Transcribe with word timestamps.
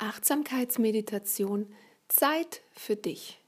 Achtsamkeitsmeditation 0.00 1.66
Zeit 2.08 2.62
für 2.72 2.96
dich. 2.96 3.38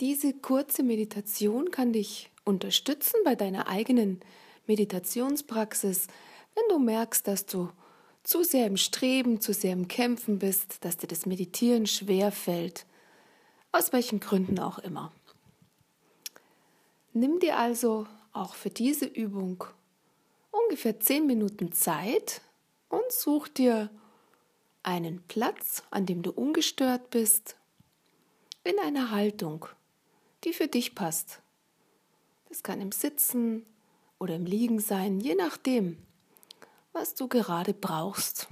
Diese 0.00 0.32
kurze 0.32 0.82
Meditation 0.82 1.70
kann 1.70 1.92
dich 1.92 2.30
unterstützen 2.44 3.16
bei 3.24 3.34
deiner 3.34 3.68
eigenen 3.68 4.20
Meditationspraxis, 4.66 6.08
wenn 6.54 6.64
du 6.68 6.78
merkst, 6.78 7.26
dass 7.26 7.46
du 7.46 7.70
zu 8.24 8.42
sehr 8.42 8.66
im 8.66 8.76
Streben, 8.76 9.40
zu 9.40 9.52
sehr 9.54 9.72
im 9.72 9.88
Kämpfen 9.88 10.38
bist, 10.38 10.84
dass 10.84 10.96
dir 10.96 11.06
das 11.06 11.26
Meditieren 11.26 11.86
schwer 11.86 12.32
fällt, 12.32 12.84
aus 13.72 13.92
welchen 13.92 14.20
Gründen 14.20 14.58
auch 14.58 14.78
immer. 14.78 15.12
Nimm 17.12 17.38
dir 17.38 17.56
also 17.56 18.06
auch 18.32 18.54
für 18.54 18.70
diese 18.70 19.06
Übung 19.06 19.64
ungefähr 20.50 21.00
zehn 21.00 21.26
Minuten 21.26 21.72
Zeit 21.72 22.40
und 22.88 23.10
such 23.10 23.48
dir 23.48 23.90
einen 24.88 25.20
Platz, 25.28 25.82
an 25.90 26.06
dem 26.06 26.22
du 26.22 26.30
ungestört 26.30 27.10
bist, 27.10 27.56
in 28.64 28.78
einer 28.78 29.10
Haltung, 29.10 29.66
die 30.44 30.54
für 30.54 30.66
dich 30.66 30.94
passt. 30.94 31.40
Das 32.48 32.62
kann 32.62 32.80
im 32.80 32.90
Sitzen 32.90 33.66
oder 34.18 34.34
im 34.34 34.46
Liegen 34.46 34.80
sein, 34.80 35.20
je 35.20 35.34
nachdem, 35.34 35.98
was 36.94 37.14
du 37.14 37.28
gerade 37.28 37.74
brauchst. 37.74 38.46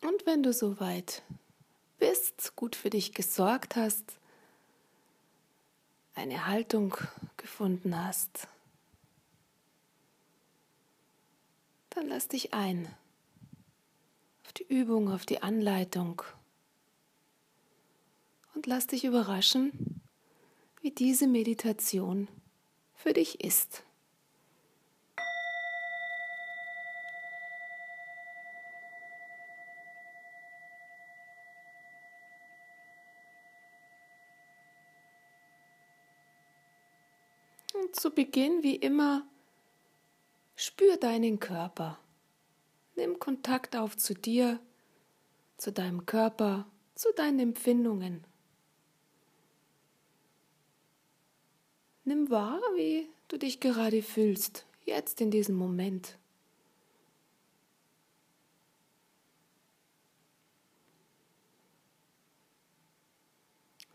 Und 0.00 0.24
wenn 0.24 0.42
du 0.42 0.54
soweit 0.54 1.22
bist, 1.98 2.56
gut 2.56 2.74
für 2.76 2.88
dich 2.88 3.12
gesorgt 3.12 3.76
hast, 3.76 4.18
eine 6.18 6.46
Haltung 6.46 6.96
gefunden 7.36 7.96
hast, 7.96 8.48
dann 11.90 12.08
lass 12.08 12.28
dich 12.28 12.52
ein 12.52 12.88
auf 14.44 14.52
die 14.52 14.66
Übung, 14.68 15.10
auf 15.12 15.26
die 15.26 15.42
Anleitung 15.42 16.22
und 18.54 18.66
lass 18.66 18.88
dich 18.88 19.04
überraschen, 19.04 20.02
wie 20.80 20.90
diese 20.90 21.26
Meditation 21.26 22.28
für 22.94 23.12
dich 23.12 23.44
ist. 23.44 23.84
Und 37.74 37.87
zu 37.98 38.10
Beginn, 38.10 38.62
wie 38.62 38.76
immer, 38.76 39.26
spür 40.54 40.96
deinen 40.96 41.40
Körper. 41.40 41.98
Nimm 42.96 43.18
Kontakt 43.18 43.76
auf 43.76 43.96
zu 43.96 44.14
dir, 44.14 44.60
zu 45.56 45.72
deinem 45.72 46.06
Körper, 46.06 46.66
zu 46.94 47.12
deinen 47.14 47.40
Empfindungen. 47.40 48.24
Nimm 52.04 52.30
wahr, 52.30 52.60
wie 52.76 53.08
du 53.28 53.36
dich 53.36 53.60
gerade 53.60 54.02
fühlst, 54.02 54.64
jetzt 54.84 55.20
in 55.20 55.30
diesem 55.30 55.56
Moment. 55.56 56.16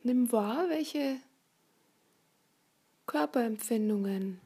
Nimm 0.03 0.31
wahr, 0.31 0.69
welche 0.69 1.19
Körperempfindungen 3.13 4.41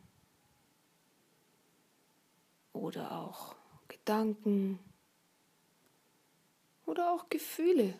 oder 2.73 3.13
auch 3.13 3.55
Gedanken 3.87 4.77
oder 6.85 7.13
auch 7.13 7.29
Gefühle 7.29 7.97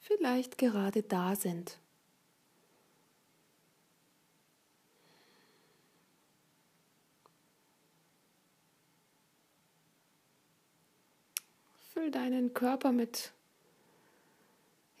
vielleicht 0.00 0.58
gerade 0.58 1.04
da 1.04 1.36
sind. 1.36 1.78
Füll 11.92 12.10
deinen 12.10 12.54
Körper 12.54 12.90
mit 12.90 13.32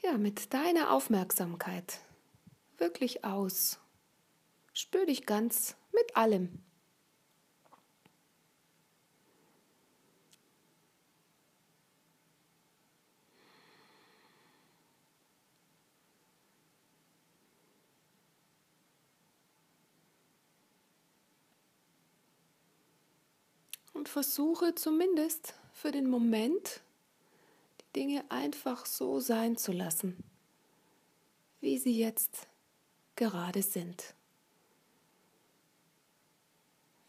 ja, 0.04 0.16
mit 0.16 0.54
deiner 0.54 0.92
Aufmerksamkeit 0.92 1.98
wirklich 2.78 3.24
aus. 3.24 3.80
Spür 4.78 5.06
dich 5.06 5.24
ganz 5.24 5.74
mit 5.94 6.18
allem. 6.18 6.62
Und 23.94 24.10
versuche 24.10 24.74
zumindest 24.74 25.54
für 25.72 25.90
den 25.90 26.06
Moment 26.06 26.82
die 27.80 27.92
Dinge 27.94 28.30
einfach 28.30 28.84
so 28.84 29.20
sein 29.20 29.56
zu 29.56 29.72
lassen, 29.72 30.22
wie 31.62 31.78
sie 31.78 31.98
jetzt 31.98 32.46
gerade 33.14 33.62
sind. 33.62 34.15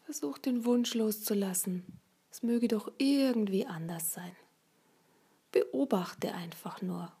Versuch 0.08 0.38
den 0.38 0.64
Wunsch 0.64 0.94
loszulassen. 0.94 1.84
Es 2.30 2.42
möge 2.42 2.66
doch 2.66 2.90
irgendwie 2.96 3.66
anders 3.66 4.14
sein. 4.14 4.34
Beobachte 5.52 6.32
einfach 6.32 6.80
nur. 6.80 7.12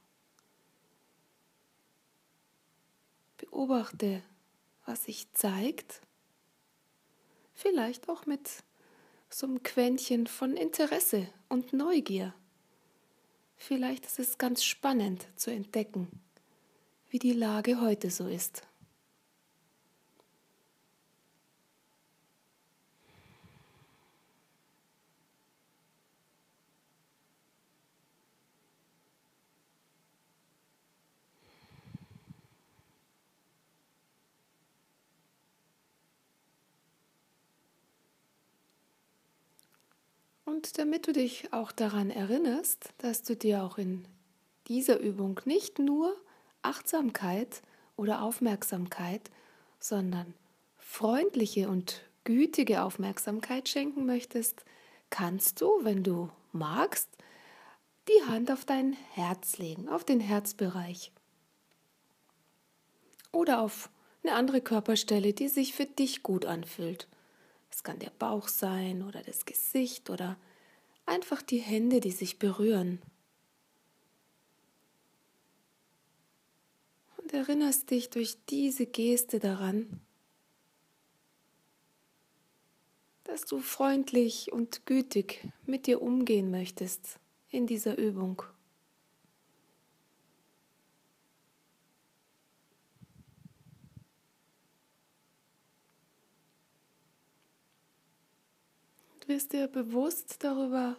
Beobachte, 3.36 4.22
was 4.86 5.04
sich 5.04 5.30
zeigt. 5.34 6.00
Vielleicht 7.52 8.08
auch 8.08 8.24
mit 8.24 8.48
so 9.28 9.46
einem 9.46 9.62
Quäntchen 9.62 10.26
von 10.26 10.56
Interesse 10.56 11.28
und 11.50 11.74
Neugier. 11.74 12.34
Vielleicht 13.58 14.06
ist 14.06 14.18
es 14.18 14.38
ganz 14.38 14.64
spannend 14.64 15.26
zu 15.36 15.50
entdecken, 15.50 16.08
wie 17.10 17.18
die 17.18 17.34
Lage 17.34 17.82
heute 17.82 18.10
so 18.10 18.26
ist. 18.28 18.67
Und 40.48 40.78
damit 40.78 41.06
du 41.06 41.12
dich 41.12 41.52
auch 41.52 41.72
daran 41.72 42.10
erinnerst, 42.10 42.94
dass 42.96 43.22
du 43.22 43.36
dir 43.36 43.62
auch 43.62 43.76
in 43.76 44.08
dieser 44.66 44.98
Übung 44.98 45.38
nicht 45.44 45.78
nur 45.78 46.16
Achtsamkeit 46.62 47.60
oder 47.96 48.22
Aufmerksamkeit, 48.22 49.30
sondern 49.78 50.32
freundliche 50.78 51.68
und 51.68 52.00
gütige 52.24 52.82
Aufmerksamkeit 52.82 53.68
schenken 53.68 54.06
möchtest, 54.06 54.64
kannst 55.10 55.60
du, 55.60 55.70
wenn 55.82 56.02
du 56.02 56.30
magst, 56.52 57.10
die 58.08 58.26
Hand 58.26 58.50
auf 58.50 58.64
dein 58.64 58.94
Herz 59.12 59.58
legen, 59.58 59.90
auf 59.90 60.02
den 60.02 60.18
Herzbereich. 60.18 61.12
Oder 63.32 63.60
auf 63.60 63.90
eine 64.22 64.32
andere 64.32 64.62
Körperstelle, 64.62 65.34
die 65.34 65.48
sich 65.48 65.74
für 65.74 65.84
dich 65.84 66.22
gut 66.22 66.46
anfühlt. 66.46 67.06
Es 67.78 67.84
kann 67.84 68.00
der 68.00 68.10
Bauch 68.10 68.48
sein 68.48 69.04
oder 69.04 69.22
das 69.22 69.44
Gesicht 69.44 70.10
oder 70.10 70.36
einfach 71.06 71.42
die 71.42 71.60
Hände, 71.60 72.00
die 72.00 72.10
sich 72.10 72.40
berühren. 72.40 73.00
Und 77.18 77.32
erinnerst 77.32 77.88
dich 77.92 78.10
durch 78.10 78.36
diese 78.46 78.84
Geste 78.84 79.38
daran, 79.38 80.00
dass 83.22 83.42
du 83.42 83.60
freundlich 83.60 84.50
und 84.50 84.84
gütig 84.84 85.46
mit 85.64 85.86
dir 85.86 86.02
umgehen 86.02 86.50
möchtest 86.50 87.20
in 87.48 87.68
dieser 87.68 87.96
Übung. 87.96 88.42
Wirst 99.28 99.52
dir 99.52 99.68
bewusst 99.68 100.42
darüber, 100.42 100.96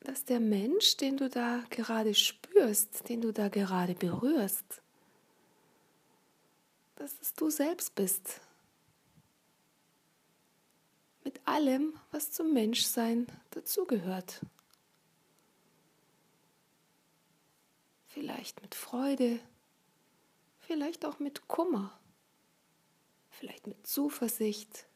dass 0.00 0.24
der 0.24 0.40
Mensch, 0.40 0.96
den 0.96 1.16
du 1.16 1.28
da 1.28 1.62
gerade 1.70 2.14
spürst, 2.14 3.08
den 3.08 3.20
du 3.20 3.32
da 3.32 3.48
gerade 3.48 3.94
berührst, 3.94 4.82
dass 6.96 7.20
es 7.20 7.34
du 7.34 7.50
selbst 7.50 7.94
bist. 7.94 8.40
Mit 11.24 11.40
allem, 11.46 11.94
was 12.10 12.32
zum 12.32 12.52
Menschsein 12.52 13.26
dazugehört. 13.50 14.40
Vielleicht 18.06 18.60
mit 18.60 18.74
Freude, 18.74 19.38
vielleicht 20.60 21.04
auch 21.04 21.18
mit 21.18 21.48
Kummer, 21.48 21.98
vielleicht 23.30 23.66
mit 23.66 23.86
Zuversicht, 23.86 24.86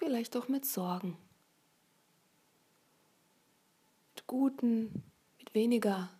vielleicht 0.00 0.34
auch 0.34 0.48
mit 0.48 0.64
Sorgen. 0.64 1.18
Mit 4.14 4.26
guten, 4.26 5.04
mit 5.38 5.52
weniger 5.54 6.10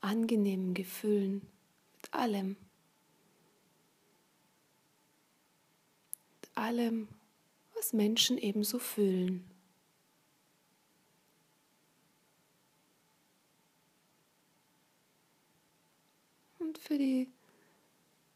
angenehmen 0.00 0.74
Gefühlen, 0.74 1.46
mit 1.94 2.12
allem. 2.12 2.56
Mit 6.40 6.50
allem, 6.56 7.08
was 7.76 7.92
Menschen 7.92 8.36
ebenso 8.36 8.80
fühlen. 8.80 9.48
Und 16.58 16.78
für 16.78 16.98
die 16.98 17.28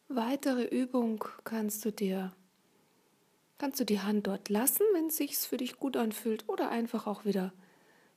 weitere 0.06 0.62
Übung 0.66 1.24
kannst 1.42 1.84
du 1.84 1.90
dir 1.90 2.32
kannst 3.62 3.78
du 3.78 3.84
die 3.84 4.00
Hand 4.00 4.26
dort 4.26 4.48
lassen, 4.48 4.82
wenn 4.92 5.06
es 5.06 5.18
sich 5.18 5.38
für 5.38 5.56
dich 5.56 5.78
gut 5.78 5.96
anfühlt, 5.96 6.48
oder 6.48 6.70
einfach 6.70 7.06
auch 7.06 7.24
wieder 7.24 7.52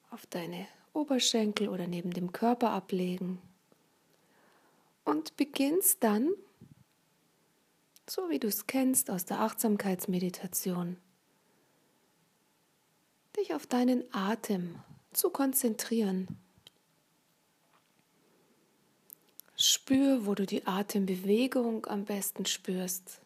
auf 0.09 0.25
deine 0.25 0.65
Oberschenkel 0.92 1.69
oder 1.69 1.86
neben 1.86 2.09
dem 2.09 2.31
Körper 2.31 2.71
ablegen. 2.71 3.39
Und 5.03 5.38
beginnst 5.38 6.03
dann, 6.03 6.31
so 8.09 8.27
wie 8.31 8.39
du 8.39 8.47
es 8.47 8.65
kennst 8.65 9.12
aus 9.12 9.25
der 9.25 9.39
Achtsamkeitsmeditation, 9.42 10.97
dich 13.38 13.53
auf 13.53 13.68
deinen 13.68 14.03
Atem 14.15 14.80
zu 15.13 15.30
konzentrieren. 15.30 16.39
Spür, 19.56 20.25
wo 20.25 20.33
du 20.33 20.47
die 20.47 20.65
Atembewegung 20.65 21.86
am 21.86 22.06
besten 22.06 22.47
spürst. 22.47 23.21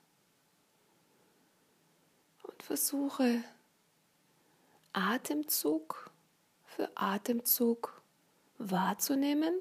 Versuche 2.69 3.43
Atemzug 4.93 6.11
für 6.63 6.87
Atemzug 6.93 7.99
wahrzunehmen. 8.59 9.59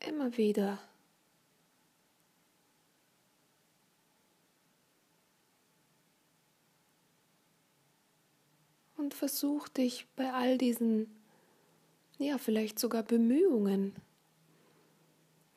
Immer 0.00 0.36
wieder. 0.36 0.78
Und 8.98 9.14
versuch 9.14 9.68
dich 9.68 10.06
bei 10.14 10.30
all 10.34 10.58
diesen, 10.58 11.10
ja, 12.18 12.36
vielleicht 12.36 12.78
sogar 12.78 13.02
Bemühungen 13.02 13.96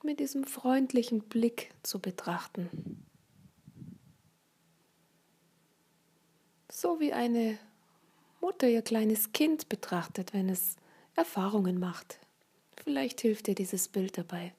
mit 0.03 0.19
diesem 0.19 0.43
freundlichen 0.43 1.21
Blick 1.21 1.73
zu 1.81 1.99
betrachten. 1.99 3.03
so 6.83 6.99
wie 6.99 7.13
eine 7.13 7.57
Mutter 8.41 8.67
ihr 8.67 8.81
kleines 8.81 9.31
Kind 9.31 9.69
betrachtet, 9.69 10.33
wenn 10.33 10.49
es 10.49 10.75
Erfahrungen 11.15 11.79
macht. 11.79 12.19
Vielleicht 12.83 13.21
hilft 13.21 13.47
dir 13.47 13.55
dieses 13.55 13.87
Bild 13.87 14.17
dabei. 14.17 14.53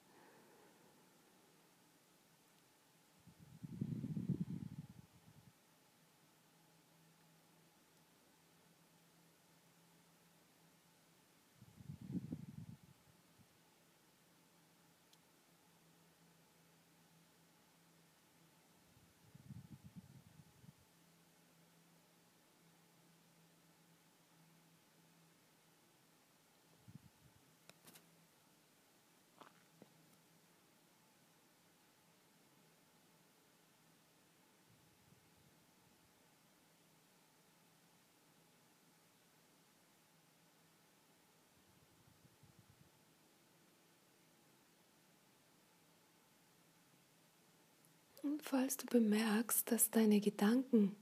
Falls 48.42 48.76
du 48.76 48.86
bemerkst, 48.86 49.70
dass 49.70 49.90
deine 49.90 50.20
Gedanken 50.20 50.94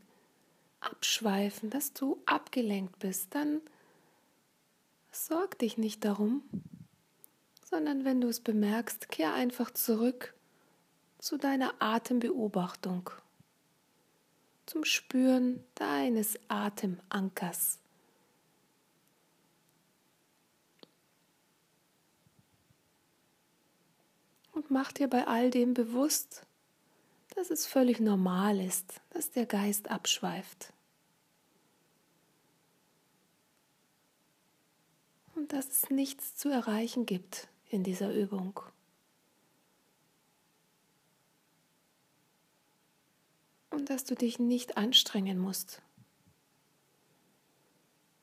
abschweifen, 0.80 1.70
dass 1.70 1.92
du 1.92 2.20
abgelenkt 2.26 2.98
bist, 2.98 3.34
dann 3.34 3.60
sorg 5.10 5.58
dich 5.58 5.76
nicht 5.76 6.04
darum, 6.04 6.42
sondern 7.64 8.04
wenn 8.04 8.20
du 8.20 8.28
es 8.28 8.40
bemerkst, 8.40 9.08
kehr 9.08 9.34
einfach 9.34 9.70
zurück 9.70 10.34
zu 11.18 11.36
deiner 11.36 11.74
Atembeobachtung, 11.78 13.10
zum 14.66 14.84
Spüren 14.84 15.62
deines 15.74 16.38
Atemankers. 16.48 17.78
Und 24.52 24.70
mach 24.70 24.92
dir 24.92 25.08
bei 25.08 25.26
all 25.26 25.50
dem 25.50 25.74
bewusst, 25.74 26.46
dass 27.34 27.50
es 27.50 27.66
völlig 27.66 28.00
normal 28.00 28.60
ist, 28.60 29.00
dass 29.10 29.30
der 29.30 29.46
Geist 29.46 29.90
abschweift. 29.90 30.72
Und 35.34 35.52
dass 35.52 35.68
es 35.68 35.90
nichts 35.90 36.36
zu 36.36 36.50
erreichen 36.50 37.06
gibt 37.06 37.48
in 37.68 37.82
dieser 37.82 38.14
Übung. 38.14 38.60
Und 43.70 43.88
dass 43.88 44.04
du 44.04 44.14
dich 44.14 44.38
nicht 44.38 44.76
anstrengen 44.76 45.38
musst, 45.38 45.80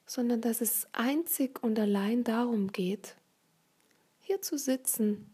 sondern 0.05 0.41
dass 0.41 0.61
es 0.61 0.87
einzig 0.91 1.63
und 1.63 1.79
allein 1.79 2.23
darum 2.23 2.71
geht, 2.71 3.15
hier 4.19 4.41
zu 4.41 4.57
sitzen, 4.59 5.33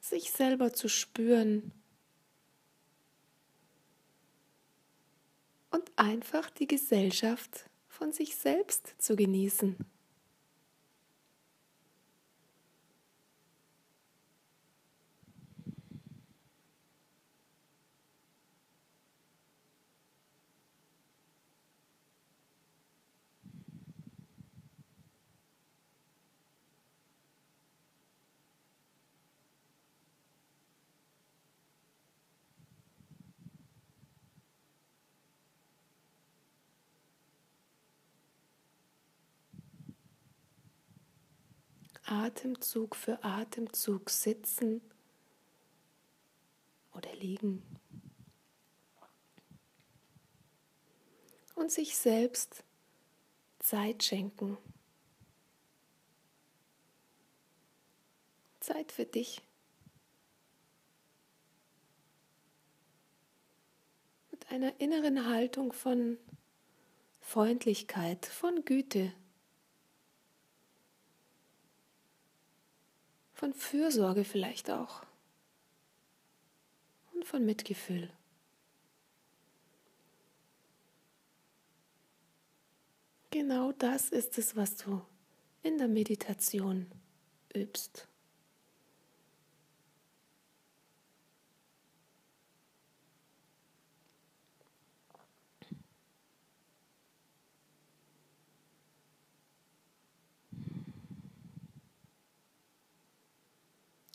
sich 0.00 0.32
selber 0.32 0.72
zu 0.72 0.88
spüren 0.88 1.72
und 5.78 5.92
einfach 5.96 6.50
die 6.50 6.66
Gesellschaft 6.66 7.70
von 7.86 8.12
sich 8.12 8.34
selbst 8.34 8.94
zu 8.98 9.14
genießen. 9.14 9.76
Atemzug 42.10 42.96
für 42.96 43.22
Atemzug 43.22 44.10
sitzen 44.10 44.80
oder 46.94 47.14
liegen 47.16 47.62
und 51.54 51.70
sich 51.70 51.96
selbst 51.96 52.64
Zeit 53.58 54.02
schenken. 54.02 54.56
Zeit 58.60 58.90
für 58.92 59.04
dich. 59.04 59.42
Mit 64.30 64.50
einer 64.50 64.80
inneren 64.80 65.26
Haltung 65.26 65.72
von 65.72 66.16
Freundlichkeit, 67.20 68.24
von 68.24 68.64
Güte 68.64 69.12
von 73.38 73.54
Fürsorge 73.54 74.24
vielleicht 74.24 74.68
auch 74.68 75.04
und 77.14 77.24
von 77.24 77.46
Mitgefühl. 77.46 78.10
Genau 83.30 83.70
das 83.70 84.08
ist 84.08 84.38
es, 84.38 84.56
was 84.56 84.74
du 84.74 85.02
in 85.62 85.78
der 85.78 85.86
Meditation 85.86 86.90
übst. 87.54 88.07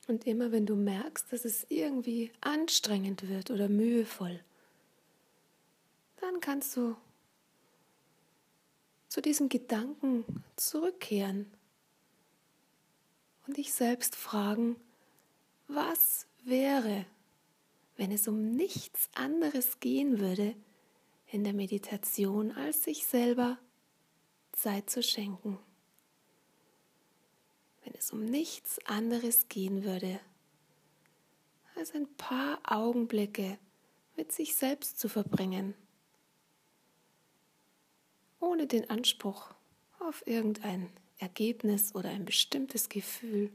Und 0.07 0.27
immer 0.27 0.51
wenn 0.51 0.65
du 0.65 0.75
merkst, 0.75 1.31
dass 1.31 1.45
es 1.45 1.65
irgendwie 1.69 2.31
anstrengend 2.41 3.29
wird 3.29 3.51
oder 3.51 3.69
mühevoll, 3.69 4.39
dann 6.17 6.39
kannst 6.39 6.75
du 6.75 6.95
zu 9.07 9.22
diesem 9.22 9.48
Gedanken 9.48 10.25
zurückkehren 10.55 11.51
und 13.48 13.57
dich 13.57 13.74
selbst 13.74 14.15
fragen, 14.15 14.75
was 15.67 16.25
wäre, 16.43 17.05
wenn 17.95 18.12
es 18.12 18.27
um 18.27 18.55
nichts 18.55 19.10
anderes 19.13 19.79
gehen 19.79 20.19
würde 20.19 20.55
in 21.27 21.43
der 21.43 21.53
Meditation, 21.53 22.51
als 22.51 22.83
sich 22.83 23.05
selber 23.05 23.57
Zeit 24.51 24.89
zu 24.89 25.01
schenken 25.01 25.60
wenn 27.84 27.94
es 27.96 28.12
um 28.12 28.25
nichts 28.25 28.80
anderes 28.86 29.50
gehen 29.50 29.84
würde, 29.84 30.20
als 31.75 31.94
ein 31.94 32.08
paar 32.16 32.60
Augenblicke 32.63 33.58
mit 34.16 34.32
sich 34.32 34.56
selbst 34.56 35.00
zu 35.00 35.10
verbringen, 35.10 35.74
ohne 38.40 38.68
den 38.68 38.90
Anspruch 38.90 39.54
auf 40.00 40.25
irgendein 40.28 40.90
Ergebnis 41.18 41.96
oder 41.96 42.10
ein 42.10 42.25
bestimmtes 42.25 42.90
Gefühl. 42.90 43.52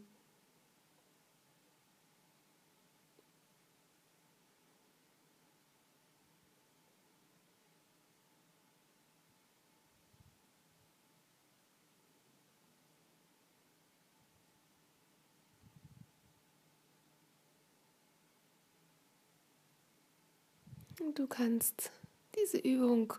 Du 21.18 21.26
kannst 21.26 21.90
diese 22.36 22.58
Übung 22.58 23.12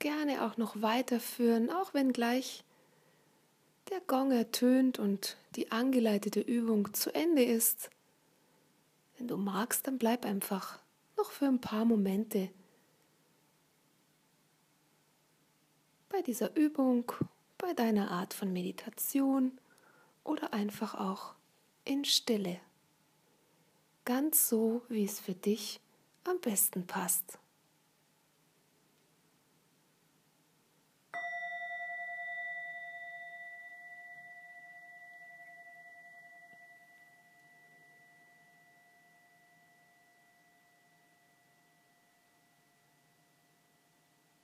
gerne 0.00 0.44
auch 0.44 0.56
noch 0.56 0.82
weiterführen, 0.82 1.70
auch 1.70 1.94
wenn 1.94 2.12
gleich 2.12 2.64
der 3.90 4.00
Gong 4.00 4.32
ertönt 4.32 4.98
und 4.98 5.36
die 5.54 5.70
angeleitete 5.70 6.40
Übung 6.40 6.92
zu 6.94 7.14
Ende 7.14 7.44
ist. 7.44 7.90
Wenn 9.16 9.28
du 9.28 9.36
magst, 9.36 9.86
dann 9.86 9.98
bleib 9.98 10.24
einfach 10.24 10.80
noch 11.16 11.30
für 11.30 11.44
ein 11.46 11.60
paar 11.60 11.84
Momente 11.84 12.50
bei 16.08 16.22
dieser 16.22 16.56
Übung, 16.56 17.12
bei 17.56 17.72
deiner 17.72 18.10
Art 18.10 18.34
von 18.34 18.52
Meditation 18.52 19.60
oder 20.24 20.52
einfach 20.52 20.96
auch 20.96 21.34
in 21.84 22.04
Stille. 22.04 22.58
Ganz 24.04 24.48
so, 24.48 24.82
wie 24.88 25.04
es 25.04 25.20
für 25.20 25.34
dich 25.34 25.76
ist 25.76 25.87
am 26.30 26.40
besten 26.40 26.86
passt. 26.86 27.38